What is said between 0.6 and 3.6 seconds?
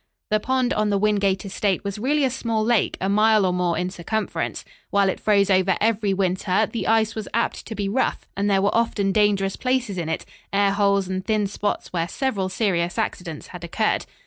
on the Wingate estate was really a small lake, a mile or